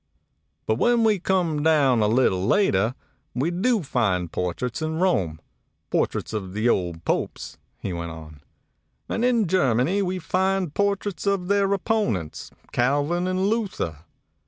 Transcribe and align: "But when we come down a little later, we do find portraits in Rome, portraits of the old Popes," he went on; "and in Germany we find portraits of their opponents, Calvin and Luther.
"But 0.65 0.79
when 0.79 1.03
we 1.03 1.19
come 1.19 1.61
down 1.61 2.01
a 2.01 2.07
little 2.07 2.43
later, 2.43 2.95
we 3.35 3.51
do 3.51 3.83
find 3.83 4.31
portraits 4.31 4.81
in 4.81 4.97
Rome, 4.97 5.39
portraits 5.91 6.33
of 6.33 6.53
the 6.53 6.67
old 6.67 7.05
Popes," 7.05 7.59
he 7.77 7.93
went 7.93 8.09
on; 8.09 8.41
"and 9.07 9.23
in 9.23 9.45
Germany 9.45 10.01
we 10.01 10.17
find 10.17 10.73
portraits 10.73 11.27
of 11.27 11.49
their 11.49 11.71
opponents, 11.71 12.49
Calvin 12.71 13.27
and 13.27 13.45
Luther. 13.45 13.99